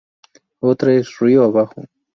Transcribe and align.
Otra 0.61 0.95
es 0.95 1.19
"Río 1.19 1.43
Abajo". 1.43 1.85